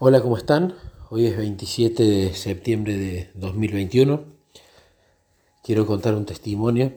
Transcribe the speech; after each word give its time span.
Hola, 0.00 0.20
¿cómo 0.20 0.36
están? 0.36 0.74
Hoy 1.10 1.26
es 1.26 1.36
27 1.36 2.02
de 2.02 2.34
septiembre 2.34 2.98
de 2.98 3.30
2021. 3.34 4.24
Quiero 5.62 5.86
contar 5.86 6.16
un 6.16 6.26
testimonio. 6.26 6.92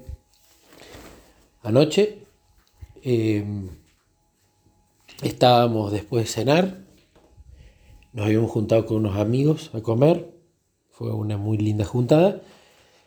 Anoche 1.61 2.23
eh, 3.03 3.45
estábamos 5.21 5.91
después 5.91 6.25
de 6.25 6.31
cenar, 6.31 6.85
nos 8.13 8.25
habíamos 8.25 8.49
juntado 8.49 8.87
con 8.87 8.97
unos 8.97 9.15
amigos 9.17 9.69
a 9.75 9.81
comer, 9.81 10.33
fue 10.89 11.13
una 11.13 11.37
muy 11.37 11.59
linda 11.59 11.85
juntada, 11.85 12.41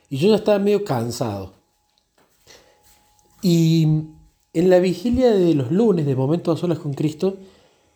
y 0.08 0.18
yo 0.18 0.28
ya 0.28 0.36
estaba 0.36 0.60
medio 0.60 0.84
cansado. 0.84 1.54
Y 3.42 3.88
en 4.52 4.70
la 4.70 4.78
vigilia 4.78 5.32
de 5.32 5.52
los 5.54 5.72
lunes 5.72 6.06
de 6.06 6.14
Momentos 6.14 6.56
a 6.56 6.60
Solas 6.60 6.78
con 6.78 6.94
Cristo, 6.94 7.38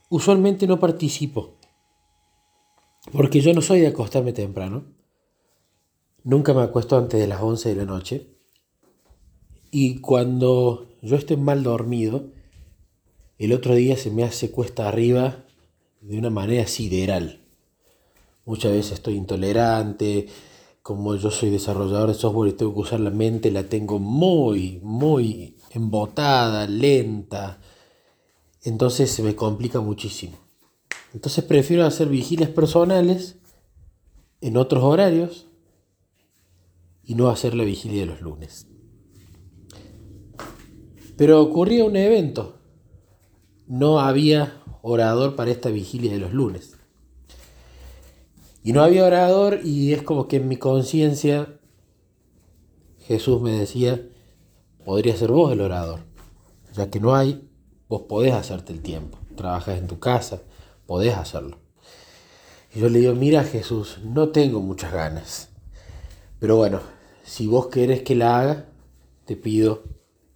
usualmente 0.08 0.66
no 0.66 0.80
participo 0.80 1.53
porque 3.12 3.40
yo 3.40 3.52
no 3.52 3.60
soy 3.60 3.80
de 3.80 3.88
acostarme 3.88 4.32
temprano. 4.32 4.84
Nunca 6.22 6.54
me 6.54 6.62
acuesto 6.62 6.96
antes 6.96 7.20
de 7.20 7.26
las 7.26 7.42
11 7.42 7.68
de 7.68 7.74
la 7.74 7.84
noche. 7.84 8.30
Y 9.70 10.00
cuando 10.00 10.88
yo 11.02 11.16
estoy 11.16 11.36
mal 11.36 11.62
dormido, 11.62 12.30
el 13.38 13.52
otro 13.52 13.74
día 13.74 13.96
se 13.96 14.10
me 14.10 14.24
hace 14.24 14.50
cuesta 14.50 14.88
arriba 14.88 15.44
de 16.00 16.18
una 16.18 16.30
manera 16.30 16.66
sideral. 16.66 17.40
Muchas 18.44 18.72
veces 18.72 18.92
estoy 18.92 19.14
intolerante, 19.14 20.28
como 20.82 21.16
yo 21.16 21.30
soy 21.30 21.50
desarrollador 21.50 22.08
de 22.08 22.14
software 22.14 22.50
y 22.50 22.52
tengo 22.52 22.74
que 22.74 22.80
usar 22.80 23.00
la 23.00 23.10
mente, 23.10 23.50
la 23.50 23.64
tengo 23.64 23.98
muy, 23.98 24.80
muy 24.82 25.56
embotada, 25.70 26.66
lenta. 26.66 27.58
Entonces 28.62 29.10
se 29.10 29.22
me 29.22 29.34
complica 29.34 29.80
muchísimo. 29.80 30.43
Entonces 31.14 31.44
prefiero 31.44 31.86
hacer 31.86 32.08
vigilias 32.08 32.50
personales 32.50 33.36
en 34.40 34.56
otros 34.56 34.82
horarios 34.82 35.46
y 37.04 37.14
no 37.14 37.28
hacer 37.28 37.54
la 37.54 37.62
vigilia 37.62 38.00
de 38.00 38.06
los 38.06 38.20
lunes. 38.20 38.66
Pero 41.16 41.40
ocurría 41.40 41.84
un 41.84 41.96
evento. 41.96 42.58
No 43.68 44.00
había 44.00 44.60
orador 44.82 45.36
para 45.36 45.52
esta 45.52 45.70
vigilia 45.70 46.12
de 46.12 46.18
los 46.18 46.32
lunes. 46.32 46.76
Y 48.64 48.72
no 48.72 48.82
había 48.82 49.04
orador 49.04 49.60
y 49.62 49.92
es 49.92 50.02
como 50.02 50.26
que 50.26 50.38
en 50.38 50.48
mi 50.48 50.56
conciencia 50.56 51.60
Jesús 53.06 53.40
me 53.40 53.52
decía, 53.52 54.02
podría 54.84 55.16
ser 55.16 55.30
vos 55.30 55.52
el 55.52 55.60
orador. 55.60 56.00
Ya 56.74 56.90
que 56.90 56.98
no 56.98 57.14
hay, 57.14 57.48
vos 57.88 58.02
podés 58.02 58.32
hacerte 58.32 58.72
el 58.72 58.80
tiempo. 58.80 59.18
Trabajas 59.36 59.78
en 59.78 59.86
tu 59.86 60.00
casa, 60.00 60.42
podés 60.86 61.14
hacerlo. 61.14 61.58
Y 62.74 62.80
yo 62.80 62.88
le 62.88 63.00
digo, 63.00 63.14
mira 63.14 63.44
Jesús, 63.44 63.98
no 64.02 64.30
tengo 64.30 64.60
muchas 64.60 64.92
ganas. 64.92 65.50
Pero 66.40 66.56
bueno, 66.56 66.80
si 67.22 67.46
vos 67.46 67.68
querés 67.68 68.02
que 68.02 68.14
la 68.14 68.38
haga, 68.38 68.68
te 69.24 69.36
pido 69.36 69.84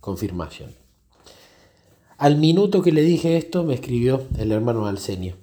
confirmación. 0.00 0.74
Al 2.16 2.36
minuto 2.36 2.82
que 2.82 2.92
le 2.92 3.02
dije 3.02 3.36
esto, 3.36 3.64
me 3.64 3.74
escribió 3.74 4.26
el 4.38 4.52
hermano 4.52 4.86
Alcenio 4.86 5.36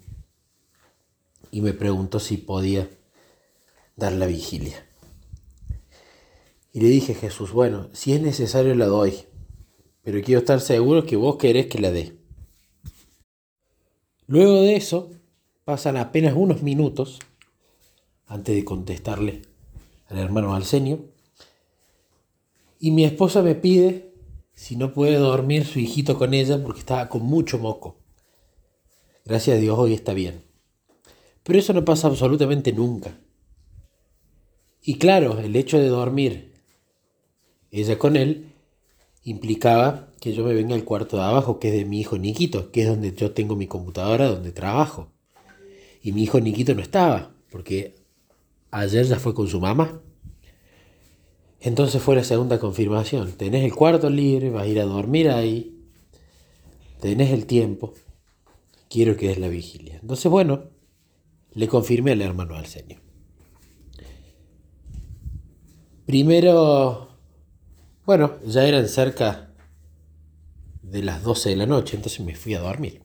y 1.52 1.62
me 1.62 1.74
preguntó 1.74 2.20
si 2.20 2.38
podía 2.38 2.90
dar 3.96 4.12
la 4.14 4.26
vigilia. 4.26 4.86
Y 6.74 6.82
le 6.82 6.90
dije, 6.90 7.14
Jesús, 7.14 7.54
bueno, 7.54 7.88
si 7.94 8.12
es 8.12 8.22
necesario 8.22 8.76
la 8.76 8.88
doy, 8.88 9.14
pero 10.04 10.22
quiero 10.22 10.40
estar 10.40 10.60
seguro 10.60 11.06
que 11.06 11.16
vos 11.16 11.38
querés 11.38 11.68
que 11.68 11.80
la 11.80 11.92
dé. 11.92 12.18
Luego 14.28 14.62
de 14.62 14.76
eso, 14.76 15.12
pasan 15.66 15.98
apenas 15.98 16.34
unos 16.36 16.64
minutos 16.64 17.20
antes 18.28 18.56
de 18.56 18.66
contestarle 18.66 19.44
al 20.08 20.18
hermano 20.18 20.56
Alcenio. 20.56 21.00
Y 22.80 22.92
mi 22.92 23.06
esposa 23.06 23.42
me 23.42 23.56
pide 23.56 24.14
si 24.54 24.76
no 24.76 24.94
puede 24.94 25.16
dormir 25.18 25.66
su 25.66 25.80
hijito 25.80 26.18
con 26.18 26.34
ella 26.34 26.62
porque 26.62 26.80
estaba 26.80 27.10
con 27.10 27.24
mucho 27.24 27.60
moco. 27.60 27.98
Gracias 29.26 29.58
a 29.58 29.60
Dios 29.60 29.78
hoy 29.78 29.94
está 29.94 30.14
bien. 30.14 30.44
Pero 31.44 31.60
eso 31.60 31.74
no 31.74 31.86
pasa 31.86 32.08
absolutamente 32.08 32.72
nunca. 32.74 33.20
Y 34.82 34.98
claro, 34.98 35.40
el 35.40 35.56
hecho 35.56 35.80
de 35.80 35.88
dormir 35.88 36.54
ella 37.72 37.98
con 38.00 38.16
él 38.16 38.54
implicaba 39.24 40.05
que 40.26 40.34
yo 40.34 40.44
me 40.44 40.56
venga 40.56 40.74
al 40.74 40.84
cuarto 40.84 41.18
de 41.18 41.24
abajo, 41.24 41.60
que 41.60 41.68
es 41.68 41.76
de 41.76 41.86
mi 41.86 42.00
hijo 42.00 42.18
Niquito, 42.18 42.72
que 42.72 42.82
es 42.82 42.88
donde 42.88 43.14
yo 43.14 43.34
tengo 43.34 43.56
mi 43.56 43.68
computadora, 43.68 44.28
donde 44.28 44.52
trabajo. 44.52 45.12
Y 46.02 46.14
mi 46.14 46.24
hijo 46.24 46.40
Niquito 46.40 46.74
no 46.74 46.82
estaba, 46.82 47.36
porque 47.52 47.94
ayer 48.72 49.06
ya 49.06 49.20
fue 49.20 49.36
con 49.36 49.48
su 49.48 49.62
mamá. 49.62 50.02
Entonces 51.62 52.02
fue 52.02 52.16
la 52.16 52.24
segunda 52.24 52.58
confirmación. 52.58 53.34
Tenés 53.34 53.66
el 53.66 53.76
cuarto 53.76 54.10
libre, 54.10 54.50
vas 54.50 54.64
a 54.64 54.68
ir 54.68 54.80
a 54.80 54.86
dormir 54.86 55.30
ahí, 55.30 55.78
tenés 57.00 57.30
el 57.30 57.46
tiempo, 57.46 57.94
quiero 58.90 59.18
que 59.18 59.28
des 59.28 59.38
la 59.38 59.48
vigilia. 59.48 60.00
Entonces, 60.02 60.32
bueno, 60.32 60.64
le 61.54 61.68
confirmé 61.68 62.14
al 62.14 62.24
hermano 62.24 62.56
al 62.56 62.66
Señor. 62.66 63.00
Primero 66.08 67.16
bueno, 68.06 68.34
ya 68.46 68.68
eran 68.68 68.88
cerca 68.88 69.45
de 70.92 71.04
las 71.04 71.24
12 71.24 71.50
de 71.50 71.56
la 71.56 71.66
noche, 71.66 71.96
entonces 71.96 72.26
me 72.26 72.36
fui 72.36 72.54
a 72.54 72.62
dormir. 72.62 73.02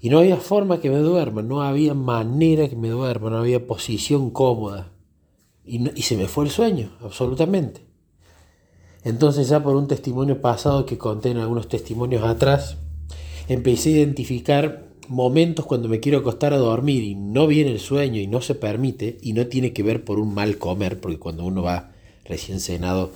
Y 0.00 0.08
no 0.08 0.18
había 0.18 0.36
forma 0.36 0.80
que 0.80 0.90
me 0.90 0.98
duerma, 0.98 1.42
no 1.42 1.62
había 1.62 1.94
manera 1.94 2.68
que 2.68 2.76
me 2.76 2.88
duerma, 2.88 3.30
no 3.30 3.38
había 3.38 3.66
posición 3.66 4.30
cómoda. 4.30 4.92
Y, 5.64 5.90
y, 5.98 6.02
se 6.02 6.16
me 6.16 6.26
fue 6.26 6.44
el 6.44 6.50
sueño, 6.50 6.96
absolutamente. 7.02 7.82
Entonces 9.04 9.48
ya 9.48 9.62
por 9.62 9.76
un 9.76 9.88
testimonio 9.88 10.40
pasado 10.40 10.86
que 10.86 10.98
conté 10.98 11.30
en 11.30 11.38
algunos 11.38 11.68
testimonios 11.68 12.24
atrás, 12.24 12.78
empecé 13.48 13.90
a 13.90 13.98
identificar 13.98 14.90
momentos 15.08 15.66
cuando 15.66 15.88
me 15.88 16.00
quiero 16.00 16.18
acostar 16.18 16.54
a 16.54 16.58
dormir 16.58 17.02
y 17.02 17.14
no 17.14 17.46
viene 17.46 17.72
el 17.72 17.80
sueño 17.80 18.20
y 18.20 18.26
no 18.26 18.40
se 18.40 18.54
permite 18.54 19.18
y 19.20 19.32
no 19.32 19.48
tiene 19.48 19.72
que 19.72 19.82
ver 19.82 20.04
por 20.04 20.18
un 20.18 20.32
mal 20.34 20.56
comer, 20.56 21.00
porque 21.00 21.18
cuando 21.18 21.44
uno 21.44 21.62
va 21.62 21.92
recién 22.24 22.60
cenado, 22.60 23.10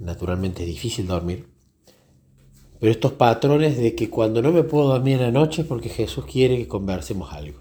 naturalmente 0.00 0.62
es 0.62 0.68
difícil 0.68 1.06
dormir. 1.06 1.53
Pero 2.84 2.92
estos 2.92 3.12
patrones 3.12 3.78
de 3.78 3.94
que 3.94 4.10
cuando 4.10 4.42
no 4.42 4.52
me 4.52 4.62
puedo 4.62 4.88
dormir 4.88 5.14
en 5.14 5.22
la 5.22 5.30
noche 5.30 5.62
es 5.62 5.66
porque 5.66 5.88
Jesús 5.88 6.26
quiere 6.26 6.58
que 6.58 6.68
conversemos 6.68 7.32
algo. 7.32 7.60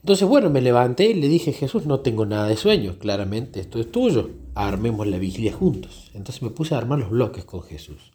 Entonces, 0.00 0.26
bueno, 0.26 0.48
me 0.48 0.62
levanté 0.62 1.10
y 1.10 1.14
le 1.20 1.28
dije, 1.28 1.52
Jesús, 1.52 1.84
no 1.84 2.00
tengo 2.00 2.24
nada 2.24 2.48
de 2.48 2.56
sueño, 2.56 2.96
claramente, 2.98 3.60
esto 3.60 3.78
es 3.78 3.92
tuyo, 3.92 4.30
armemos 4.54 5.06
la 5.06 5.18
vigilia 5.18 5.52
juntos. 5.52 6.10
Entonces 6.14 6.40
me 6.40 6.48
puse 6.48 6.74
a 6.74 6.78
armar 6.78 7.00
los 7.00 7.10
bloques 7.10 7.44
con 7.44 7.60
Jesús. 7.64 8.12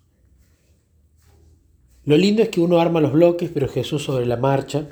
Lo 2.05 2.17
lindo 2.17 2.41
es 2.41 2.49
que 2.49 2.59
uno 2.59 2.79
arma 2.79 2.99
los 2.99 3.13
bloques, 3.13 3.51
pero 3.53 3.67
Jesús 3.67 4.03
sobre 4.03 4.25
la 4.25 4.37
marcha 4.37 4.87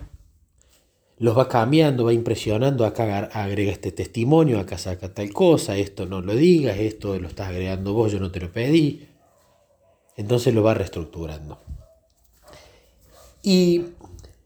los 1.18 1.36
va 1.36 1.50
cambiando, 1.50 2.06
va 2.06 2.14
impresionando, 2.14 2.86
acá 2.86 3.28
agrega 3.34 3.72
este 3.72 3.92
testimonio, 3.92 4.60
acá 4.60 4.78
saca 4.78 5.12
tal 5.12 5.34
cosa, 5.34 5.78
esto 5.78 6.06
no 6.06 6.22
lo 6.22 6.36
digas, 6.36 6.78
esto 6.78 7.18
lo 7.18 7.28
estás 7.28 7.48
agregando 7.48 7.94
vos, 7.94 8.12
yo 8.12 8.20
no 8.20 8.30
te 8.30 8.40
lo 8.40 8.52
pedí. 8.52 9.15
Entonces 10.16 10.54
lo 10.54 10.64
va 10.64 10.74
reestructurando. 10.74 11.60
Y 13.42 13.86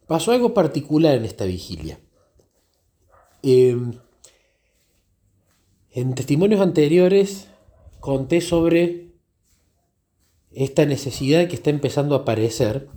pasó 0.07 0.31
algo 0.31 0.53
particular 0.53 1.16
en 1.16 1.25
esta 1.25 1.46
vigilia. 1.46 2.00
Em, 3.44 3.94
en 5.91 6.16
testimonios 6.16 6.62
anteriores 6.62 7.47
conté 8.00 8.41
sobre 8.41 9.09
esta 10.52 10.85
necesidad 10.85 11.47
que 11.47 11.56
está 11.56 11.69
empezando 11.69 12.16
a 12.16 12.19
aparecer, 12.19 12.90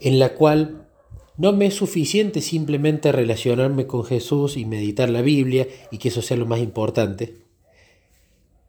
en 0.00 0.18
la 0.18 0.34
cual 0.34 0.88
no 1.36 1.52
me 1.52 1.66
es 1.66 1.74
suficiente 1.74 2.40
simplemente 2.40 3.12
relacionarme 3.12 3.86
con 3.86 4.04
Jesús 4.04 4.56
y 4.56 4.64
meditar 4.64 5.08
la 5.08 5.22
Biblia 5.22 5.66
y 5.90 5.98
que 5.98 6.08
eso 6.08 6.22
sea 6.22 6.36
lo 6.36 6.46
más 6.46 6.60
importante, 6.60 7.38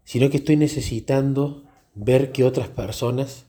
sino 0.04 0.30
que 0.30 0.38
estoy 0.38 0.58
necesitando 0.58 1.64
ver 1.96 2.32
que 2.32 2.44
otras 2.44 2.68
personas, 2.70 3.46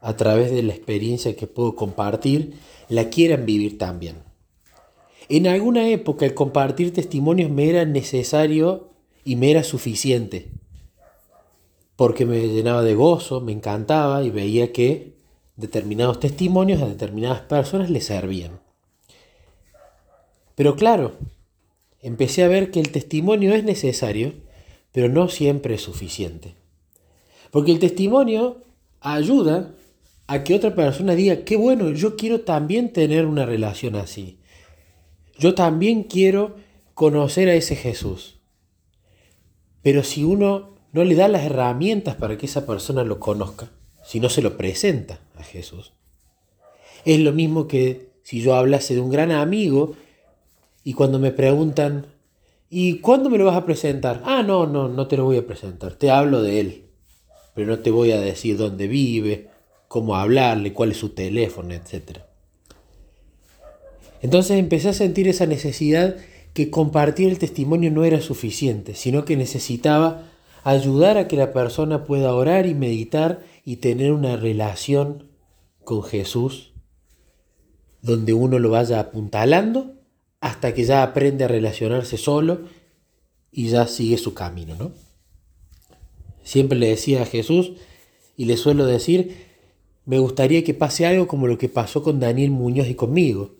a 0.00 0.16
través 0.16 0.50
de 0.50 0.62
la 0.62 0.74
experiencia 0.74 1.36
que 1.36 1.46
puedo 1.46 1.74
compartir, 1.74 2.54
la 2.88 3.10
quieran 3.10 3.46
vivir 3.46 3.78
también. 3.78 4.16
En 5.28 5.46
alguna 5.46 5.88
época 5.88 6.24
el 6.24 6.34
compartir 6.34 6.92
testimonios 6.92 7.50
me 7.50 7.68
era 7.68 7.84
necesario 7.84 8.90
y 9.24 9.36
me 9.36 9.50
era 9.50 9.62
suficiente, 9.62 10.48
porque 11.96 12.24
me 12.24 12.48
llenaba 12.48 12.82
de 12.82 12.94
gozo, 12.94 13.40
me 13.40 13.52
encantaba 13.52 14.22
y 14.22 14.30
veía 14.30 14.72
que 14.72 15.18
determinados 15.56 16.20
testimonios 16.20 16.80
a 16.80 16.86
determinadas 16.86 17.40
personas 17.40 17.90
les 17.90 18.06
servían. 18.06 18.60
Pero 20.54 20.76
claro, 20.76 21.12
empecé 22.00 22.42
a 22.44 22.48
ver 22.48 22.70
que 22.70 22.80
el 22.80 22.90
testimonio 22.90 23.54
es 23.54 23.64
necesario, 23.64 24.32
pero 24.92 25.08
no 25.08 25.28
siempre 25.28 25.74
es 25.74 25.82
suficiente. 25.82 26.54
Porque 27.50 27.72
el 27.72 27.78
testimonio 27.78 28.62
ayuda 29.00 29.74
a 30.26 30.44
que 30.44 30.54
otra 30.54 30.74
persona 30.74 31.14
diga, 31.14 31.44
qué 31.44 31.56
bueno, 31.56 31.90
yo 31.90 32.16
quiero 32.16 32.42
también 32.42 32.92
tener 32.92 33.26
una 33.26 33.46
relación 33.46 33.96
así. 33.96 34.38
Yo 35.38 35.54
también 35.54 36.02
quiero 36.02 36.56
conocer 36.94 37.48
a 37.48 37.54
ese 37.54 37.76
Jesús. 37.76 38.38
Pero 39.82 40.02
si 40.02 40.24
uno 40.24 40.74
no 40.92 41.04
le 41.04 41.14
da 41.14 41.28
las 41.28 41.44
herramientas 41.44 42.16
para 42.16 42.36
que 42.36 42.46
esa 42.46 42.66
persona 42.66 43.04
lo 43.04 43.20
conozca, 43.20 43.70
si 44.04 44.20
no 44.20 44.28
se 44.28 44.42
lo 44.42 44.56
presenta 44.56 45.20
a 45.36 45.42
Jesús, 45.42 45.92
es 47.04 47.20
lo 47.20 47.32
mismo 47.32 47.68
que 47.68 48.10
si 48.22 48.42
yo 48.42 48.54
hablase 48.54 48.94
de 48.94 49.00
un 49.00 49.10
gran 49.10 49.30
amigo 49.30 49.94
y 50.84 50.92
cuando 50.92 51.18
me 51.18 51.30
preguntan, 51.30 52.06
¿y 52.68 52.98
cuándo 52.98 53.30
me 53.30 53.38
lo 53.38 53.46
vas 53.46 53.56
a 53.56 53.64
presentar? 53.64 54.22
Ah, 54.24 54.42
no, 54.42 54.66
no, 54.66 54.88
no 54.88 55.06
te 55.06 55.16
lo 55.16 55.24
voy 55.24 55.38
a 55.38 55.46
presentar, 55.46 55.94
te 55.94 56.10
hablo 56.10 56.42
de 56.42 56.60
él, 56.60 56.87
pero 57.58 57.70
no 57.72 57.80
te 57.80 57.90
voy 57.90 58.12
a 58.12 58.20
decir 58.20 58.56
dónde 58.56 58.86
vive, 58.86 59.48
cómo 59.88 60.14
hablarle, 60.14 60.72
cuál 60.72 60.92
es 60.92 60.98
su 60.98 61.08
teléfono, 61.08 61.74
etc. 61.74 62.20
Entonces 64.22 64.60
empecé 64.60 64.90
a 64.90 64.92
sentir 64.92 65.26
esa 65.26 65.44
necesidad 65.44 66.18
que 66.54 66.70
compartir 66.70 67.28
el 67.28 67.40
testimonio 67.40 67.90
no 67.90 68.04
era 68.04 68.20
suficiente, 68.20 68.94
sino 68.94 69.24
que 69.24 69.36
necesitaba 69.36 70.28
ayudar 70.62 71.18
a 71.18 71.26
que 71.26 71.34
la 71.34 71.52
persona 71.52 72.04
pueda 72.04 72.32
orar 72.32 72.64
y 72.66 72.74
meditar 72.74 73.42
y 73.64 73.78
tener 73.78 74.12
una 74.12 74.36
relación 74.36 75.24
con 75.82 76.04
Jesús 76.04 76.74
donde 78.02 78.34
uno 78.34 78.60
lo 78.60 78.70
vaya 78.70 79.00
apuntalando 79.00 79.94
hasta 80.40 80.74
que 80.74 80.84
ya 80.84 81.02
aprende 81.02 81.42
a 81.42 81.48
relacionarse 81.48 82.18
solo 82.18 82.60
y 83.50 83.66
ya 83.66 83.88
sigue 83.88 84.16
su 84.16 84.32
camino, 84.32 84.76
¿no? 84.78 85.07
Siempre 86.48 86.78
le 86.78 86.88
decía 86.88 87.20
a 87.20 87.26
Jesús 87.26 87.72
y 88.34 88.46
le 88.46 88.56
suelo 88.56 88.86
decir, 88.86 89.36
me 90.06 90.18
gustaría 90.18 90.64
que 90.64 90.72
pase 90.72 91.04
algo 91.04 91.28
como 91.28 91.46
lo 91.46 91.58
que 91.58 91.68
pasó 91.68 92.02
con 92.02 92.20
Daniel 92.20 92.52
Muñoz 92.52 92.88
y 92.88 92.94
conmigo. 92.94 93.56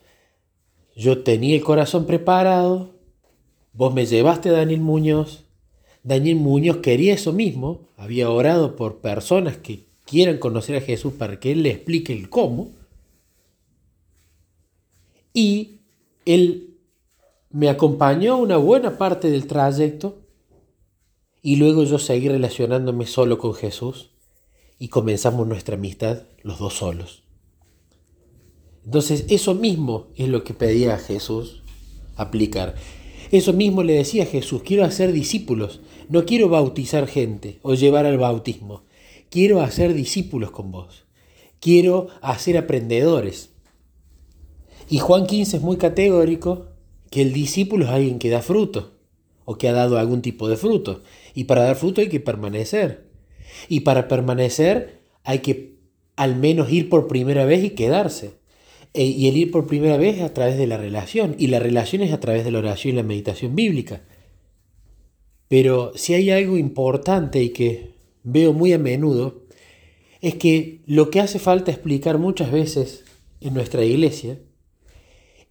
Yo 0.96 1.22
tenía 1.22 1.54
el 1.54 1.62
corazón 1.62 2.06
preparado, 2.06 2.94
vos 3.74 3.92
me 3.92 4.06
llevaste 4.06 4.48
a 4.48 4.52
Daniel 4.52 4.80
Muñoz, 4.80 5.44
Daniel 6.02 6.36
Muñoz 6.36 6.78
quería 6.78 7.12
eso 7.12 7.34
mismo, 7.34 7.82
había 7.98 8.30
orado 8.30 8.74
por 8.74 9.02
personas 9.02 9.58
que 9.58 9.84
quieran 10.06 10.38
conocer 10.38 10.76
a 10.76 10.80
Jesús 10.80 11.12
para 11.12 11.38
que 11.38 11.52
Él 11.52 11.64
le 11.64 11.72
explique 11.72 12.14
el 12.14 12.30
cómo, 12.30 12.70
y 15.34 15.80
Él 16.24 16.78
me 17.50 17.68
acompañó 17.68 18.38
una 18.38 18.56
buena 18.56 18.96
parte 18.96 19.30
del 19.30 19.46
trayecto 19.46 20.22
y 21.42 21.56
luego 21.56 21.84
yo 21.84 21.98
seguí 21.98 22.28
relacionándome 22.28 23.06
solo 23.06 23.38
con 23.38 23.54
Jesús 23.54 24.10
y 24.78 24.88
comenzamos 24.88 25.46
nuestra 25.46 25.76
amistad 25.76 26.22
los 26.42 26.58
dos 26.58 26.74
solos. 26.74 27.22
Entonces 28.84 29.26
eso 29.28 29.54
mismo 29.54 30.08
es 30.16 30.28
lo 30.28 30.44
que 30.44 30.54
pedía 30.54 30.94
a 30.94 30.98
Jesús 30.98 31.62
aplicar. 32.16 32.74
Eso 33.30 33.52
mismo 33.52 33.82
le 33.82 33.94
decía 33.94 34.22
a 34.22 34.26
Jesús, 34.26 34.62
quiero 34.62 34.84
hacer 34.84 35.12
discípulos, 35.12 35.80
no 36.08 36.24
quiero 36.24 36.48
bautizar 36.48 37.06
gente 37.06 37.58
o 37.62 37.74
llevar 37.74 38.06
al 38.06 38.18
bautismo, 38.18 38.84
quiero 39.30 39.60
hacer 39.60 39.92
discípulos 39.92 40.50
con 40.50 40.72
vos, 40.72 41.04
quiero 41.60 42.08
hacer 42.22 42.56
aprendedores. 42.56 43.50
Y 44.88 44.98
Juan 44.98 45.26
15 45.26 45.58
es 45.58 45.62
muy 45.62 45.76
categórico 45.76 46.68
que 47.10 47.20
el 47.20 47.34
discípulo 47.34 47.84
es 47.84 47.90
alguien 47.90 48.18
que 48.18 48.30
da 48.30 48.40
fruto 48.40 48.97
o 49.50 49.56
que 49.56 49.66
ha 49.66 49.72
dado 49.72 49.96
algún 49.96 50.20
tipo 50.20 50.46
de 50.46 50.58
fruto. 50.58 51.02
Y 51.32 51.44
para 51.44 51.62
dar 51.62 51.74
fruto 51.74 52.02
hay 52.02 52.10
que 52.10 52.20
permanecer. 52.20 53.08
Y 53.66 53.80
para 53.80 54.06
permanecer 54.06 55.00
hay 55.24 55.38
que 55.38 55.78
al 56.16 56.36
menos 56.36 56.70
ir 56.70 56.90
por 56.90 57.08
primera 57.08 57.46
vez 57.46 57.64
y 57.64 57.70
quedarse. 57.70 58.32
E, 58.92 59.06
y 59.06 59.26
el 59.26 59.38
ir 59.38 59.50
por 59.50 59.66
primera 59.66 59.96
vez 59.96 60.18
es 60.18 60.22
a 60.22 60.34
través 60.34 60.58
de 60.58 60.66
la 60.66 60.76
relación. 60.76 61.34
Y 61.38 61.46
la 61.46 61.60
relación 61.60 62.02
es 62.02 62.12
a 62.12 62.20
través 62.20 62.44
de 62.44 62.50
la 62.50 62.58
oración 62.58 62.92
y 62.92 62.96
la 62.98 63.02
meditación 63.04 63.56
bíblica. 63.56 64.02
Pero 65.48 65.92
si 65.94 66.12
hay 66.12 66.30
algo 66.30 66.58
importante 66.58 67.42
y 67.42 67.48
que 67.48 67.94
veo 68.24 68.52
muy 68.52 68.74
a 68.74 68.78
menudo, 68.78 69.46
es 70.20 70.34
que 70.34 70.82
lo 70.84 71.08
que 71.08 71.20
hace 71.20 71.38
falta 71.38 71.70
explicar 71.70 72.18
muchas 72.18 72.52
veces 72.52 73.06
en 73.40 73.54
nuestra 73.54 73.82
iglesia 73.82 74.40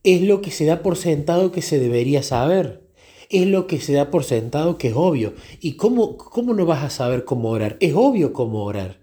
es 0.03 0.21
lo 0.21 0.41
que 0.41 0.51
se 0.51 0.65
da 0.65 0.83
por 0.83 0.97
sentado 0.97 1.51
que 1.51 1.63
se 1.63 1.79
debería 1.79 2.21
saber. 2.21 2.86
Es 3.29 3.47
lo 3.47 3.67
que 3.67 3.79
se 3.79 3.93
da 3.93 4.09
por 4.09 4.23
sentado 4.23 4.77
que 4.77 4.89
es 4.89 4.93
obvio. 4.95 5.33
¿Y 5.59 5.73
cómo, 5.73 6.17
cómo 6.17 6.53
no 6.53 6.65
vas 6.65 6.83
a 6.83 6.89
saber 6.89 7.25
cómo 7.25 7.49
orar? 7.49 7.77
Es 7.79 7.93
obvio 7.93 8.33
cómo 8.33 8.63
orar. 8.63 8.99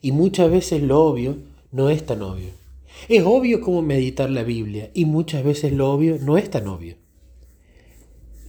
Y 0.00 0.12
muchas 0.12 0.50
veces 0.50 0.82
lo 0.82 1.02
obvio 1.02 1.36
no 1.72 1.90
es 1.90 2.06
tan 2.06 2.22
obvio. 2.22 2.50
Es 3.08 3.22
obvio 3.24 3.60
cómo 3.60 3.82
meditar 3.82 4.30
la 4.30 4.42
Biblia 4.42 4.90
y 4.94 5.04
muchas 5.04 5.44
veces 5.44 5.72
lo 5.72 5.92
obvio 5.92 6.18
no 6.20 6.38
es 6.38 6.50
tan 6.50 6.66
obvio. 6.66 6.96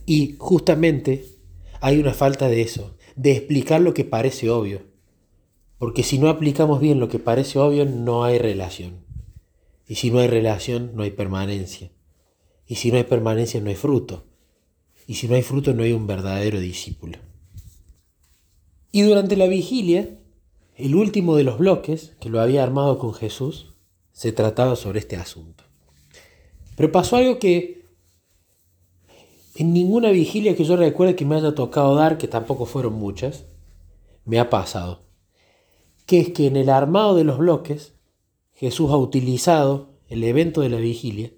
Y 0.06 0.35
justamente 0.38 1.25
hay 1.81 2.00
una 2.00 2.13
falta 2.13 2.47
de 2.47 2.62
eso, 2.62 2.95
de 3.15 3.33
explicar 3.33 3.81
lo 3.81 3.94
que 3.94 4.06
parece 4.06 4.50
obvio. 4.50 4.81
Porque 5.77 6.03
si 6.03 6.18
no 6.18 6.30
aplicamos 6.30 6.80
bien 6.80 7.00
lo 7.00 7.09
que 7.09 7.19
parece 7.19 7.59
obvio, 7.59 7.85
no 7.85 8.23
hay 8.23 8.39
relación. 8.39 9.06
Y 9.88 9.95
si 9.95 10.09
no 10.09 10.19
hay 10.19 10.27
relación, 10.27 10.91
no 10.95 11.03
hay 11.03 11.12
permanencia. 11.12 11.91
Y 12.65 12.75
si 12.75 12.91
no 12.91 12.97
hay 12.97 13.03
permanencia, 13.03 13.62
no 13.62 13.69
hay 13.69 13.75
fruto. 13.75 14.25
Y 15.07 15.15
si 15.15 15.30
no 15.30 15.36
hay 15.36 15.42
fruto, 15.42 15.74
no 15.74 15.83
hay 15.83 15.94
un 15.94 16.06
verdadero 16.06 16.59
discípulo. 16.59 17.18
Y 18.92 19.04
durante 19.04 19.38
la 19.38 19.48
vigilia, 19.48 20.19
el 20.75 20.95
último 20.95 21.38
de 21.38 21.45
los 21.45 21.57
bloques, 21.57 22.15
que 22.19 22.30
lo 22.30 22.42
había 22.42 22.62
armado 22.62 23.00
con 23.00 23.13
Jesús, 23.13 23.74
se 24.12 24.33
trataba 24.33 24.75
sobre 24.75 25.00
este 25.00 25.15
asunto. 25.15 25.63
Pero 26.75 26.92
pasó 26.92 27.15
algo 27.15 27.39
que 27.39 27.86
en 29.56 29.74
ninguna 29.74 30.12
vigilia 30.12 30.56
que 30.56 30.65
yo 30.65 30.75
recuerde 30.75 31.15
que 31.15 31.25
me 31.25 31.36
haya 31.36 31.56
tocado 31.56 31.95
dar, 31.95 32.18
que 32.18 32.27
tampoco 32.27 32.65
fueron 32.65 32.94
muchas, 32.94 33.45
me 34.25 34.39
ha 34.39 34.50
pasado. 34.50 35.06
Que 36.06 36.19
es 36.19 36.30
que 36.30 36.48
en 36.48 36.57
el 36.57 36.69
armado 36.69 37.15
de 37.15 37.24
los 37.24 37.38
bloques, 37.38 37.94
Jesús 38.54 38.92
ha 38.92 38.98
utilizado 38.98 39.94
el 40.09 40.24
evento 40.24 40.62
de 40.62 40.69
la 40.69 40.77
vigilia 40.77 41.31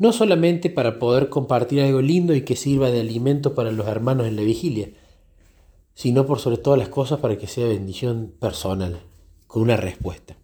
no 0.00 0.14
solamente 0.14 0.70
para 0.70 0.98
poder 0.98 1.28
compartir 1.28 1.82
algo 1.82 2.00
lindo 2.00 2.34
y 2.34 2.40
que 2.40 2.56
sirva 2.56 2.90
de 2.90 3.00
alimento 3.00 3.54
para 3.54 3.70
los 3.70 3.86
hermanos 3.86 4.26
en 4.26 4.34
la 4.34 4.40
vigilia, 4.40 4.88
sino 5.92 6.24
por 6.24 6.38
sobre 6.38 6.56
todas 6.56 6.78
las 6.78 6.88
cosas 6.88 7.20
para 7.20 7.36
que 7.36 7.46
sea 7.46 7.68
bendición 7.68 8.32
personal, 8.40 9.02
con 9.46 9.60
una 9.60 9.76
respuesta. 9.76 10.38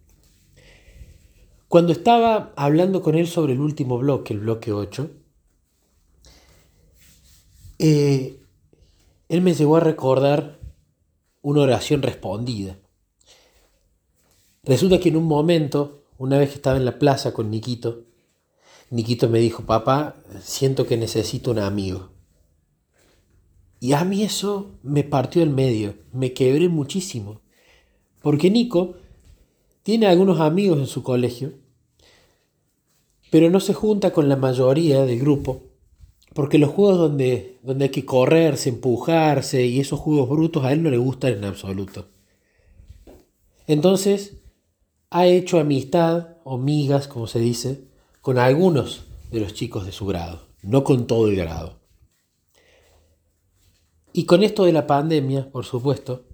Cuando 1.67 1.91
estaba 1.91 2.53
hablando 2.55 3.01
con 3.01 3.15
él 3.15 3.25
sobre 3.25 3.53
el 3.53 3.59
último 3.59 3.97
bloque, 3.97 4.31
el 4.31 4.41
bloque 4.41 4.71
8, 4.71 5.09
eh, 7.79 8.39
él 9.27 9.41
me 9.41 9.55
llegó 9.55 9.77
a 9.77 9.79
recordar 9.79 10.59
una 11.41 11.61
oración 11.61 12.03
respondida. 12.03 12.77
Resulta 14.61 14.99
que 14.99 15.09
en 15.09 15.17
un 15.17 15.25
momento, 15.25 16.03
una 16.19 16.37
vez 16.37 16.49
que 16.49 16.55
estaba 16.55 16.77
en 16.77 16.85
la 16.85 16.99
plaza 16.99 17.33
con 17.33 17.49
Niquito, 17.49 18.06
Niquito 18.89 19.27
me 19.27 19.39
dijo, 19.39 19.63
papá, 19.63 20.15
siento 20.41 20.85
que 20.85 20.97
necesito 20.97 21.51
un 21.51 21.59
amigo. 21.59 22.09
Y 23.79 23.93
a 23.93 24.03
mí 24.05 24.23
eso 24.23 24.71
me 24.81 25.03
partió 25.03 25.43
el 25.43 25.49
medio, 25.49 25.95
me 26.13 26.33
quebré 26.33 26.69
muchísimo. 26.69 27.41
Porque 28.21 28.49
Nico 28.49 28.95
tiene 29.83 30.07
algunos 30.07 30.39
amigos 30.39 30.79
en 30.79 30.87
su 30.87 31.03
colegio, 31.03 31.53
pero 33.29 33.49
no 33.49 33.59
se 33.59 33.73
junta 33.73 34.11
con 34.11 34.29
la 34.29 34.35
mayoría 34.35 35.05
del 35.05 35.19
grupo, 35.19 35.63
porque 36.33 36.57
los 36.57 36.71
juegos 36.71 36.97
donde, 36.97 37.59
donde 37.63 37.85
hay 37.85 37.91
que 37.91 38.05
correrse, 38.05 38.69
empujarse 38.69 39.65
y 39.65 39.79
esos 39.79 39.99
juegos 39.99 40.29
brutos 40.29 40.63
a 40.63 40.71
él 40.71 40.81
no 40.81 40.89
le 40.89 40.97
gustan 40.97 41.33
en 41.33 41.45
absoluto. 41.45 42.07
Entonces, 43.67 44.37
ha 45.09 45.27
hecho 45.27 45.59
amistad, 45.59 46.37
o 46.43 46.57
migas, 46.57 47.07
como 47.07 47.27
se 47.27 47.39
dice, 47.39 47.86
con 48.27 48.39
algunos 48.39 49.05
de 49.31 49.39
los 49.39 49.53
chicos 49.53 49.85
de 49.85 49.93
su 49.93 50.05
grado, 50.05 50.49
no 50.61 50.83
con 50.83 51.07
todo 51.07 51.29
el 51.29 51.37
grado. 51.37 51.79
Y 54.11 54.25
con 54.25 54.43
esto 54.43 54.65
de 54.65 54.73
la 54.73 54.85
pandemia, 54.85 55.49
por 55.49 55.63
supuesto, 55.63 56.25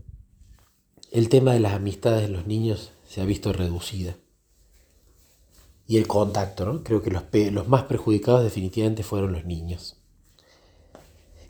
el 1.11 1.29
tema 1.29 1.53
de 1.53 1.59
las 1.59 1.73
amistades 1.73 2.23
de 2.23 2.29
los 2.29 2.47
niños 2.47 2.93
se 3.07 3.21
ha 3.21 3.25
visto 3.25 3.53
reducida. 3.53 4.15
Y 5.85 5.97
el 5.97 6.07
contacto, 6.07 6.65
¿no? 6.65 6.83
Creo 6.83 7.03
que 7.03 7.11
los, 7.11 7.25
los 7.51 7.67
más 7.67 7.83
perjudicados 7.83 8.43
definitivamente 8.43 9.03
fueron 9.03 9.31
los 9.31 9.45
niños. 9.45 9.97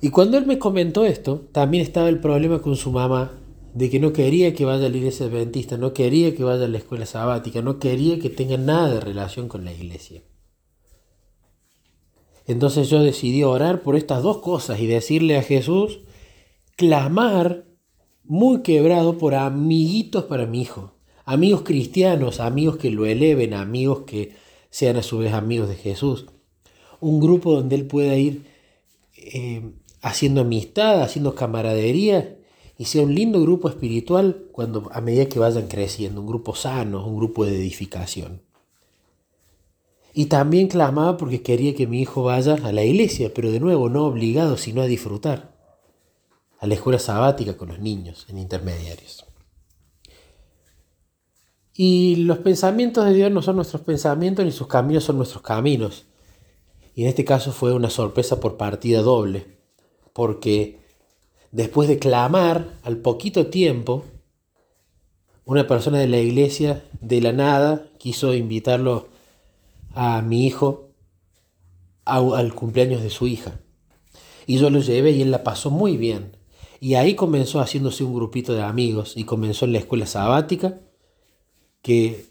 Y 0.02 0.10
cuando 0.10 0.38
él 0.38 0.46
me 0.46 0.60
comentó 0.60 1.06
esto, 1.06 1.48
también 1.54 1.84
estaba 1.84 2.10
el 2.10 2.20
problema 2.20 2.62
con 2.62 2.76
su 2.76 2.92
mamá 2.92 3.32
de 3.74 3.90
que 3.90 4.02
no 4.02 4.12
quería 4.12 4.54
que 4.54 4.66
vaya 4.66 4.88
a 4.88 4.90
la 4.90 4.98
iglesia 4.98 5.28
adventista, 5.28 5.78
no 5.78 5.94
quería 5.94 6.36
que 6.36 6.44
vaya 6.44 6.66
a 6.66 6.68
la 6.68 6.80
escuela 6.80 7.06
sabática, 7.06 7.62
no 7.62 7.80
quería 7.80 8.20
que 8.20 8.30
tenga 8.30 8.58
nada 8.58 8.96
de 8.96 9.00
relación 9.00 9.48
con 9.48 9.64
la 9.64 9.72
iglesia. 9.72 10.22
Entonces 12.46 12.90
yo 12.90 13.02
decidí 13.02 13.44
orar 13.44 13.82
por 13.82 13.96
estas 13.96 14.24
dos 14.24 14.40
cosas 14.40 14.80
y 14.80 14.88
decirle 14.88 15.38
a 15.38 15.44
Jesús, 15.44 16.00
clamar 16.76 17.66
muy 18.24 18.62
quebrado 18.62 19.18
por 19.18 19.36
amiguitos 19.36 20.26
para 20.26 20.46
mi 20.46 20.62
hijo, 20.62 20.94
amigos 21.26 21.62
cristianos, 21.62 22.40
amigos 22.40 22.78
que 22.78 22.92
lo 22.92 23.06
eleven, 23.06 23.54
amigos 23.54 24.02
que 24.06 24.34
sean 24.70 24.98
a 24.98 25.04
su 25.04 25.20
vez 25.20 25.34
amigos 25.34 25.70
de 25.70 25.76
Jesús. 25.76 26.26
Un 27.00 27.20
grupo 27.20 27.54
donde 27.54 27.76
él 27.76 27.86
pueda 27.86 28.16
ir 28.18 28.46
eh, 29.16 29.72
haciendo 30.02 30.42
amistad, 30.42 31.02
haciendo 31.02 31.36
camaradería 31.36 32.38
y 32.78 32.86
sea 32.86 33.04
un 33.04 33.14
lindo 33.14 33.42
grupo 33.42 33.70
espiritual 33.70 34.48
cuando 34.52 34.90
a 34.92 35.00
medida 35.02 35.28
que 35.28 35.40
vayan 35.40 35.68
creciendo, 35.68 36.22
un 36.22 36.28
grupo 36.28 36.56
sano, 36.56 37.06
un 37.06 37.18
grupo 37.18 37.46
de 37.46 37.56
edificación. 37.56 38.42
Y 40.14 40.28
también 40.28 40.68
clamaba 40.68 41.18
porque 41.18 41.42
quería 41.42 41.76
que 41.76 41.88
mi 41.88 42.02
hijo 42.02 42.24
vaya 42.24 42.54
a 42.64 42.72
la 42.72 42.84
iglesia, 42.84 43.32
pero 43.34 43.52
de 43.52 43.60
nuevo 43.60 43.90
no 43.90 44.06
obligado, 44.06 44.58
sino 44.58 44.82
a 44.82 44.86
disfrutar, 44.86 45.56
a 46.60 46.68
la 46.68 46.76
escuela 46.76 47.00
sabática 47.00 47.58
con 47.58 47.70
los 47.70 47.80
niños 47.80 48.28
en 48.30 48.38
intermediarios. 48.38 49.26
Y 51.76 52.18
los 52.18 52.38
pensamientos 52.38 53.06
de 53.06 53.14
Dios 53.14 53.32
no 53.32 53.42
son 53.42 53.56
nuestros 53.56 53.82
pensamientos 53.82 54.46
ni 54.46 54.52
sus 54.52 54.68
caminos 54.68 55.06
son 55.06 55.18
nuestros 55.18 55.42
caminos. 55.42 56.06
Y 56.94 57.04
en 57.04 57.10
este 57.10 57.26
caso 57.26 57.52
fue 57.52 57.74
una 57.74 57.90
sorpresa 57.90 58.40
por 58.40 58.58
partida 58.58 59.02
doble, 59.02 59.48
porque 60.14 60.80
después 61.52 61.90
de 61.90 61.98
clamar 61.98 62.78
al 62.84 62.98
poquito 62.98 63.48
tiempo, 63.48 64.06
una 65.46 65.66
persona 65.68 65.98
de 65.98 66.08
la 66.08 66.20
iglesia 66.20 66.84
de 67.02 67.20
la 67.20 67.34
nada 67.34 67.88
quiso 67.98 68.36
invitarlo 68.36 69.08
a 69.94 70.22
mi 70.22 70.46
hijo 70.46 70.90
al 72.06 72.54
cumpleaños 72.54 73.02
de 73.02 73.10
su 73.10 73.28
hija. 73.28 73.60
Y 74.46 74.58
yo 74.58 74.70
lo 74.70 74.80
llevé 74.80 75.12
y 75.12 75.22
él 75.22 75.32
la 75.32 75.44
pasó 75.44 75.72
muy 75.72 75.98
bien. 75.98 76.38
Y 76.80 76.96
ahí 76.96 77.16
comenzó 77.16 77.62
haciéndose 77.62 78.04
un 78.04 78.14
grupito 78.14 78.54
de 78.54 78.62
amigos 78.62 79.14
y 79.16 79.24
comenzó 79.24 79.66
en 79.66 79.74
la 79.74 79.80
escuela 79.80 80.06
sabática 80.06 80.82
que 81.82 82.26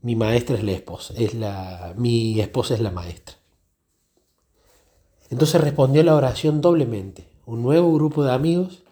mi 0.00 0.16
maestra 0.16 0.56
es 0.56 0.64
la 0.64 0.72
esposa, 0.72 1.14
es 1.16 1.34
la, 1.34 1.94
mi 1.96 2.40
esposa 2.40 2.74
es 2.74 2.80
la 2.80 2.90
maestra. 2.90 3.36
Entonces 5.30 5.60
respondió 5.60 6.02
la 6.02 6.16
oración 6.16 6.60
doblemente, 6.60 7.28
un 7.46 7.62
nuevo 7.62 7.92
grupo 7.94 8.24
de 8.24 8.32
amigos 8.32 8.82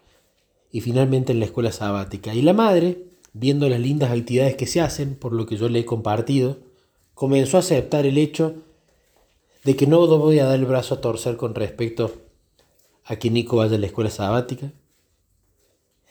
y 0.71 0.81
finalmente 0.81 1.33
en 1.33 1.39
la 1.39 1.45
escuela 1.45 1.71
sabática. 1.73 2.33
Y 2.33 2.41
la 2.41 2.53
madre, 2.53 3.09
viendo 3.33 3.67
las 3.67 3.79
lindas 3.79 4.11
actividades 4.11 4.55
que 4.55 4.65
se 4.65 4.79
hacen, 4.79 5.15
por 5.15 5.33
lo 5.33 5.45
que 5.45 5.57
yo 5.57 5.67
le 5.67 5.79
he 5.79 5.85
compartido, 5.85 6.59
comenzó 7.13 7.57
a 7.57 7.61
aceptar 7.61 8.05
el 8.05 8.17
hecho 8.17 8.55
de 9.63 9.75
que 9.75 9.87
no 9.87 10.07
voy 10.07 10.39
a 10.39 10.45
dar 10.45 10.59
el 10.59 10.65
brazo 10.65 10.95
a 10.95 11.01
torcer 11.01 11.37
con 11.37 11.53
respecto 11.53 12.11
a 13.05 13.15
que 13.17 13.29
Nico 13.29 13.57
vaya 13.57 13.75
a 13.75 13.79
la 13.79 13.85
escuela 13.85 14.09
sabática. 14.09 14.71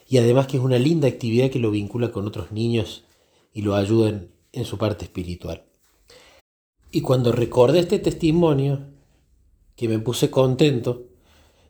Y 0.07 0.19
además 0.19 0.47
que 0.47 0.57
es 0.57 0.63
una 0.63 0.79
linda 0.79 1.09
actividad 1.09 1.51
que 1.51 1.59
lo 1.59 1.71
vincula 1.71 2.11
con 2.11 2.27
otros 2.27 2.53
niños 2.53 3.05
y 3.53 3.63
lo 3.63 3.75
ayuda 3.75 4.23
en, 4.53 4.65
su 4.65 4.79
parte 4.79 5.05
espiritual. 5.05 5.65
Y 6.91 7.03
cuando 7.03 7.33
recordé 7.33 7.81
este 7.81 7.99
testimonio, 7.99 8.81
que 9.77 9.89
me 9.89 9.99
puse 10.01 10.31
contento, 10.31 11.05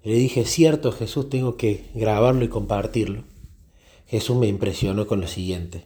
le 0.02 0.14
dije, 0.14 0.44
cierto 0.46 0.92
Jesús, 0.92 1.28
tengo 1.28 1.56
que 1.56 1.84
grabarlo 1.94 2.44
y 2.44 2.48
compartirlo. 2.48 3.24
Jesús 4.06 4.36
me 4.36 4.48
impresionó 4.48 5.06
con 5.06 5.20
lo 5.20 5.28
siguiente. 5.28 5.84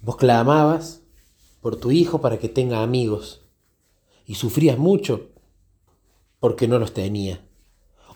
Vos 0.00 0.16
clamabas 0.16 1.02
por 1.60 1.76
tu 1.76 1.90
hijo 1.90 2.20
para 2.20 2.38
que 2.38 2.48
tenga 2.48 2.82
amigos 2.82 3.42
y 4.26 4.36
sufrías 4.36 4.78
mucho 4.78 5.28
porque 6.38 6.68
no 6.68 6.78
los 6.78 6.94
tenía 6.94 7.44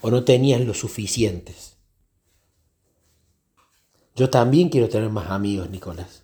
o 0.00 0.10
no 0.10 0.24
tenías 0.24 0.60
los 0.60 0.78
suficientes. 0.78 1.76
Yo 4.16 4.30
también 4.30 4.68
quiero 4.68 4.88
tener 4.88 5.10
más 5.10 5.30
amigos, 5.30 5.70
Nicolás. 5.70 6.22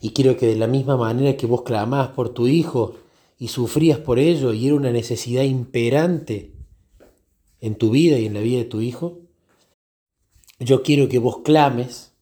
Y 0.00 0.10
quiero 0.10 0.36
que 0.36 0.46
de 0.46 0.56
la 0.56 0.66
misma 0.66 0.96
manera 0.96 1.36
que 1.36 1.46
vos 1.46 1.62
clamabas 1.62 2.08
por 2.08 2.28
tu 2.30 2.46
hijo 2.46 2.96
y 3.38 3.48
sufrías 3.48 3.98
por 3.98 4.18
ello 4.18 4.52
y 4.52 4.66
era 4.66 4.76
una 4.76 4.92
necesidad 4.92 5.42
imperante 5.42 6.52
en 7.60 7.76
tu 7.76 7.90
vida 7.90 8.18
y 8.18 8.26
en 8.26 8.34
la 8.34 8.40
vida 8.40 8.58
de 8.58 8.64
tu 8.64 8.80
hijo, 8.80 9.20
yo 10.58 10.82
quiero 10.82 11.08
que 11.08 11.18
vos 11.18 11.38
clames 11.38 12.12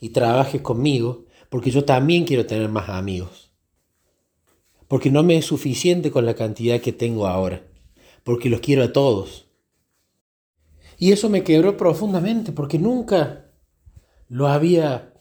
y 0.00 0.10
trabajes 0.10 0.60
conmigo 0.60 1.24
porque 1.48 1.70
yo 1.70 1.84
también 1.84 2.24
quiero 2.24 2.46
tener 2.46 2.68
más 2.68 2.88
amigos. 2.88 3.52
Porque 4.86 5.10
no 5.10 5.22
me 5.22 5.36
es 5.36 5.46
suficiente 5.46 6.10
con 6.10 6.24
la 6.26 6.34
cantidad 6.34 6.80
que 6.80 6.92
tengo 6.92 7.26
ahora, 7.26 7.66
porque 8.24 8.48
los 8.48 8.60
quiero 8.60 8.84
a 8.84 8.92
todos. 8.92 9.48
Y 10.98 11.12
eso 11.12 11.28
me 11.28 11.44
quebró 11.44 11.76
profundamente 11.76 12.52
porque 12.52 12.78
nunca 12.78 13.52
lo 14.28 14.48
había 14.48 15.14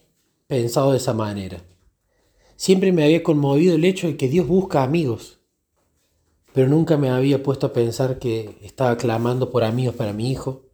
pensado 0.48 0.92
de 0.92 0.98
esa 0.98 1.14
manera. 1.14 1.64
Siempre 2.56 2.92
me 2.92 3.04
había 3.04 3.22
conmovido 3.22 3.76
el 3.76 3.86
hecho 3.86 4.08
de 4.08 4.18
que 4.18 4.28
Dios 4.28 4.48
busca 4.48 4.82
amigos, 4.82 5.40
pero 6.54 6.68
nunca 6.68 6.98
me 6.98 7.10
había 7.10 7.44
puesto 7.44 7.68
a 7.68 7.74
pensar 7.74 8.18
que 8.18 8.58
estaba 8.64 8.98
clamando 8.98 9.52
por 9.52 9.64
amigos 9.64 9.96
para 9.96 10.14
mi 10.14 10.32
hijo, 10.32 10.66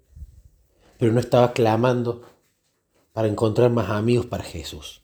pero 0.97 1.11
no 1.11 1.19
estaba 1.19 1.51
clamando 1.51 2.21
para 3.11 3.27
encontrar 3.27 3.69
más 3.71 3.89
amigos 3.89 4.25
para 4.25 4.43
Jesús. 4.43 5.02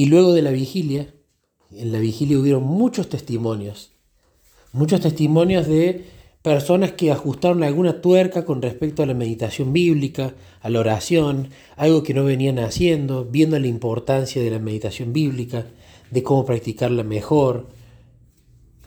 Y 0.00 0.06
luego 0.06 0.32
de 0.32 0.40
la 0.40 0.50
vigilia, 0.50 1.12
en 1.70 1.92
la 1.92 1.98
vigilia 1.98 2.38
hubieron 2.38 2.62
muchos 2.62 3.10
testimonios, 3.10 3.90
muchos 4.72 5.02
testimonios 5.02 5.66
de 5.66 6.06
personas 6.40 6.92
que 6.92 7.12
ajustaron 7.12 7.62
alguna 7.62 8.00
tuerca 8.00 8.46
con 8.46 8.62
respecto 8.62 9.02
a 9.02 9.06
la 9.06 9.12
meditación 9.12 9.74
bíblica, 9.74 10.32
a 10.62 10.70
la 10.70 10.80
oración, 10.80 11.50
algo 11.76 12.02
que 12.02 12.14
no 12.14 12.24
venían 12.24 12.58
haciendo, 12.60 13.26
viendo 13.26 13.58
la 13.58 13.66
importancia 13.66 14.40
de 14.40 14.50
la 14.50 14.58
meditación 14.58 15.12
bíblica, 15.12 15.66
de 16.10 16.22
cómo 16.22 16.46
practicarla 16.46 17.02
mejor, 17.02 17.66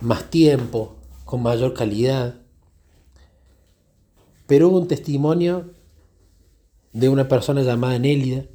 más 0.01 0.31
tiempo, 0.31 0.95
con 1.25 1.43
mayor 1.43 1.75
calidad. 1.75 2.41
Pero 4.47 4.69
hubo 4.69 4.79
un 4.79 4.87
testimonio 4.87 5.69
de 6.91 7.07
una 7.07 7.27
persona 7.27 7.61
llamada 7.61 7.99
Nélida 7.99 8.45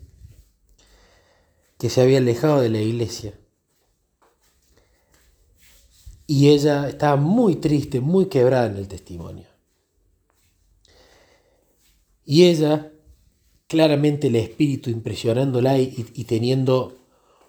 que 1.78 1.90
se 1.90 2.02
había 2.02 2.18
alejado 2.18 2.60
de 2.60 2.68
la 2.68 2.80
iglesia 2.80 3.34
y 6.30 6.50
ella 6.50 6.86
estaba 6.88 7.16
muy 7.16 7.56
triste, 7.56 8.02
muy 8.02 8.26
quebrada 8.26 8.66
en 8.66 8.76
el 8.76 8.86
testimonio. 8.86 9.46
Y 12.26 12.44
ella, 12.44 12.92
claramente 13.66 14.26
el 14.26 14.36
espíritu 14.36 14.90
impresionándola 14.90 15.78
y, 15.78 16.24
teniendo 16.24 16.98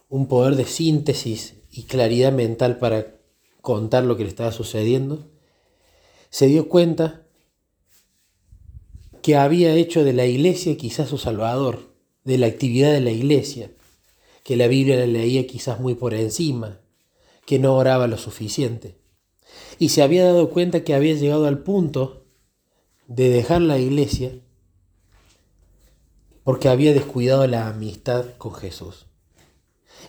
un 0.07 0.27
poder 0.27 0.55
de 0.55 0.63
síntesis 0.63 1.55
y 1.69 1.83
claridad 1.83 2.31
mental 2.31 2.77
para 2.77 3.17
contar 3.59 4.05
lo 4.05 4.15
que 4.15 4.24
le 4.24 4.29
estaba 4.29 4.53
sucediendo, 4.53 5.29
se 6.29 6.48
dio 6.48 6.69
cuenta 6.69 7.27
que 9.21 9.36
había 9.36 9.74
hecho 9.75 10.05
de 10.05 10.13
la 10.13 10.25
iglesia 10.25 10.77
quizás 10.77 11.09
su 11.09 11.17
salvador, 11.17 11.93
de 12.24 12.38
la 12.38 12.48
actividad 12.48 12.93
de 12.93 13.01
la 13.01 13.12
iglesia, 13.12 13.71
que 14.43 14.55
la 14.55 14.67
Biblia 14.67 14.98
la 14.98 15.08
leía 15.08 15.46
quizás 15.48 15.79
muy 15.79 15.96
por 15.96 16.13
encima, 16.13 16.79
que 17.46 17.60
no 17.60 17.75
oraba 17.75 18.08
lo 18.08 18.17
suficiente. 18.17 18.96
Y 19.79 19.89
se 19.89 20.01
había 20.01 20.25
dado 20.25 20.50
cuenta 20.50 20.84
que 20.84 20.93
había 20.93 21.13
llegado 21.15 21.48
al 21.48 21.60
punto 21.60 22.25
de 23.08 23.29
dejar 23.29 23.62
la 23.62 23.79
iglesia 23.79 24.34
porque 26.43 26.67
había 26.67 26.93
descuidado 26.93 27.46
la 27.48 27.67
amistad 27.67 28.25
con 28.38 28.53
Jesús. 28.53 29.05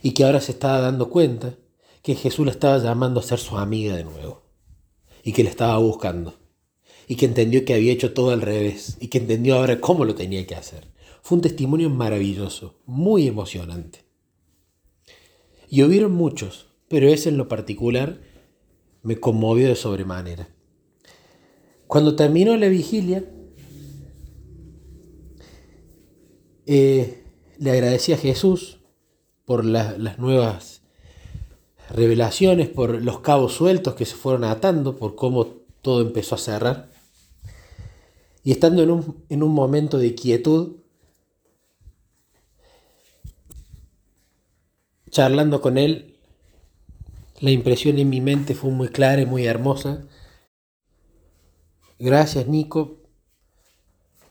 Y 0.03 0.13
que 0.13 0.25
ahora 0.25 0.41
se 0.41 0.53
estaba 0.53 0.81
dando 0.81 1.11
cuenta 1.11 1.55
que 2.03 2.15
Jesús 2.15 2.47
la 2.47 2.53
estaba 2.53 2.79
llamando 2.79 3.21
a 3.21 3.23
ser 3.23 3.39
su 3.39 3.59
amiga 3.59 3.95
de 3.95 4.05
nuevo. 4.05 4.43
Y 5.23 5.33
que 5.33 5.45
la 5.45 5.51
estaba 5.51 5.77
buscando. 5.79 6.35
Y 7.07 7.17
que 7.17 7.27
entendió 7.27 7.65
que 7.65 7.75
había 7.75 7.93
hecho 7.93 8.15
todo 8.15 8.31
al 8.31 8.41
revés. 8.41 8.97
Y 9.01 9.09
que 9.09 9.19
entendió 9.19 9.57
ahora 9.57 9.81
cómo 9.81 10.05
lo 10.05 10.15
tenía 10.15 10.47
que 10.47 10.55
hacer. 10.55 10.89
Fue 11.23 11.37
un 11.37 11.43
testimonio 11.43 11.91
maravilloso, 11.91 12.77
muy 12.87 13.27
emocionante. 13.27 14.10
Y 15.71 15.85
hubieron 15.85 16.13
muchos, 16.13 16.67
pero 16.89 17.09
ese 17.09 17.29
en 17.29 17.37
lo 17.37 17.47
particular 17.47 18.21
me 19.03 19.21
conmovió 19.21 19.69
de 19.69 19.77
sobremanera. 19.77 20.49
Cuando 21.87 22.17
terminó 22.17 22.57
la 22.57 22.67
vigilia, 22.67 23.25
eh, 26.67 27.23
le 27.59 27.71
agradecí 27.71 28.13
a 28.13 28.17
Jesús 28.17 28.81
por 29.45 29.65
las 29.65 30.19
nuevas 30.19 30.83
revelaciones, 31.89 32.69
por 32.69 33.01
los 33.03 33.21
cabos 33.21 33.55
sueltos 33.55 33.95
que 33.95 34.07
se 34.07 34.17
fueron 34.17 34.43
atando, 34.43 34.97
por 34.97 35.15
cómo 35.15 35.47
todo 35.83 36.01
empezó 36.01 36.35
a 36.35 36.39
cerrar. 36.39 36.91
Y 38.43 38.51
estando 38.51 38.83
en 38.83 38.91
un, 38.91 39.25
en 39.29 39.45
un 39.45 39.53
momento 39.53 39.99
de 39.99 40.17
quietud, 40.17 40.79
charlando 45.11 45.61
con 45.61 45.79
él, 45.79 46.17
la 47.41 47.51
impresión 47.51 47.99
en 47.99 48.09
mi 48.09 48.21
mente 48.21 48.55
fue 48.55 48.71
muy 48.71 48.89
clara 48.89 49.23
y 49.23 49.27
muy 49.27 49.47
hermosa. 49.47 50.07
Gracias 51.99 52.47
Nico, 52.47 52.99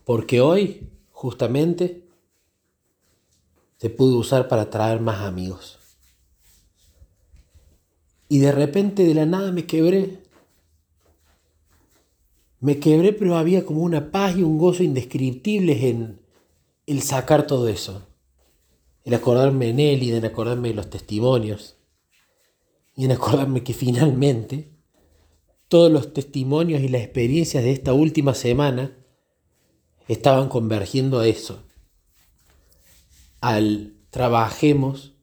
porque 0.06 0.42
hoy, 0.42 0.90
justamente, 1.12 2.08
se 3.78 3.90
pudo 3.90 4.18
usar 4.18 4.48
para 4.48 4.70
traer 4.70 5.00
más 5.00 5.22
amigos. 5.22 5.80
Y 8.28 8.40
de 8.40 8.52
repente 8.52 9.04
de 9.04 9.14
la 9.16 9.26
nada 9.26 9.52
me 9.52 9.66
quebré. 9.66 10.20
Me 12.60 12.80
quebré, 12.80 13.14
pero 13.14 13.38
había 13.38 13.66
como 13.66 13.82
una 13.82 14.12
paz 14.12 14.36
y 14.38 14.44
un 14.44 14.58
gozo 14.58 14.84
indescriptibles 14.84 15.84
en 15.84 16.20
el 16.86 17.02
sacar 17.02 17.48
todo 17.48 17.68
eso. 17.70 18.09
El 19.10 19.16
acordarme 19.16 19.70
en 19.70 19.80
él 19.80 20.04
y 20.04 20.13
en 20.13 20.24
acordarme 20.24 20.68
de 20.68 20.75
los 20.75 20.92
testimonios. 20.92 21.78
Y 22.96 23.06
en 23.06 23.12
acordarme 23.12 23.63
que 23.63 23.74
finalmente 23.74 24.70
todos 25.68 25.92
los 25.92 26.13
testimonios 26.13 26.80
y 26.82 26.89
las 26.89 27.01
experiencias 27.01 27.63
de 27.63 27.72
esta 27.72 27.92
última 27.92 28.36
semana 28.36 28.96
estaban 30.08 30.48
convergiendo 30.48 31.18
a 31.18 31.25
eso. 31.25 31.63
Al 33.42 33.96
trabajemos 34.12 35.16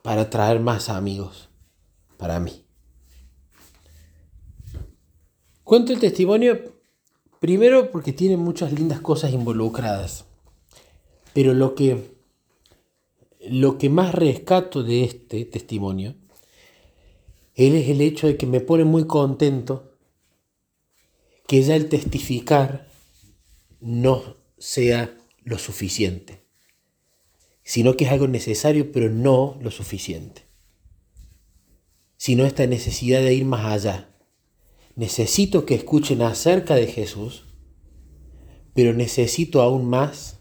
para 0.00 0.30
traer 0.30 0.60
más 0.60 0.88
amigos 0.88 1.50
para 2.16 2.40
mí. 2.40 2.64
Cuento 5.64 5.92
el 5.92 6.00
testimonio 6.00 6.72
primero 7.40 7.90
porque 7.90 8.14
tiene 8.14 8.38
muchas 8.38 8.72
lindas 8.72 9.00
cosas 9.00 9.34
involucradas, 9.34 10.24
pero 11.34 11.52
lo 11.52 11.74
que, 11.74 12.15
lo 13.50 13.78
que 13.78 13.88
más 13.88 14.14
rescato 14.14 14.82
de 14.82 15.04
este 15.04 15.44
testimonio 15.44 16.14
es 17.54 17.88
el 17.88 18.00
hecho 18.00 18.26
de 18.26 18.36
que 18.36 18.46
me 18.46 18.60
pone 18.60 18.84
muy 18.84 19.06
contento 19.06 19.96
que 21.46 21.62
ya 21.62 21.76
el 21.76 21.88
testificar 21.88 22.88
no 23.80 24.36
sea 24.58 25.16
lo 25.44 25.58
suficiente, 25.58 26.42
sino 27.62 27.96
que 27.96 28.04
es 28.04 28.10
algo 28.10 28.28
necesario, 28.28 28.92
pero 28.92 29.08
no 29.10 29.58
lo 29.62 29.70
suficiente. 29.70 30.42
Sino 32.16 32.44
esta 32.44 32.66
necesidad 32.66 33.20
de 33.20 33.34
ir 33.34 33.44
más 33.44 33.64
allá. 33.64 34.10
Necesito 34.96 35.66
que 35.66 35.74
escuchen 35.74 36.22
acerca 36.22 36.74
de 36.74 36.86
Jesús, 36.88 37.44
pero 38.74 38.92
necesito 38.92 39.62
aún 39.62 39.88
más 39.88 40.35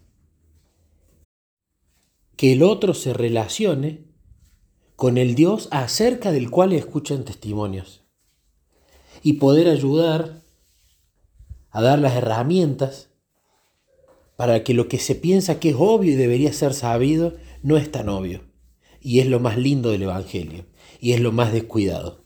que 2.35 2.53
el 2.53 2.63
otro 2.63 2.93
se 2.93 3.13
relacione 3.13 4.05
con 4.95 5.17
el 5.17 5.35
Dios 5.35 5.67
acerca 5.71 6.31
del 6.31 6.49
cual 6.49 6.73
escuchan 6.73 7.25
testimonios 7.25 8.03
y 9.21 9.33
poder 9.33 9.67
ayudar 9.69 10.43
a 11.71 11.81
dar 11.81 11.99
las 11.99 12.13
herramientas 12.15 13.09
para 14.35 14.63
que 14.63 14.73
lo 14.73 14.87
que 14.87 14.99
se 14.99 15.15
piensa 15.15 15.59
que 15.59 15.69
es 15.69 15.75
obvio 15.77 16.11
y 16.11 16.15
debería 16.15 16.51
ser 16.53 16.73
sabido 16.73 17.35
no 17.63 17.77
es 17.77 17.91
tan 17.91 18.09
obvio. 18.09 18.41
Y 19.01 19.19
es 19.19 19.27
lo 19.27 19.39
más 19.39 19.57
lindo 19.57 19.91
del 19.91 20.03
Evangelio 20.03 20.65
y 20.99 21.13
es 21.13 21.19
lo 21.19 21.31
más 21.31 21.53
descuidado. 21.53 22.23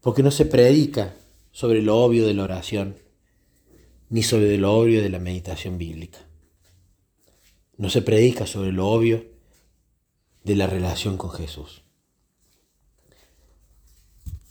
Porque 0.00 0.22
no 0.22 0.30
se 0.30 0.46
predica 0.46 1.14
sobre 1.52 1.82
lo 1.82 1.98
obvio 1.98 2.26
de 2.26 2.34
la 2.34 2.44
oración 2.44 2.96
ni 4.10 4.22
sobre 4.22 4.58
lo 4.58 4.76
obvio 4.76 5.02
de 5.02 5.08
la 5.08 5.18
meditación 5.18 5.78
bíblica. 5.78 6.18
No 7.76 7.90
se 7.90 8.02
predica 8.02 8.46
sobre 8.46 8.72
lo 8.72 8.88
obvio 8.88 9.24
de 10.42 10.56
la 10.56 10.66
relación 10.66 11.16
con 11.16 11.30
Jesús. 11.30 11.83